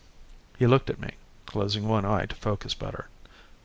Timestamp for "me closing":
0.99-1.87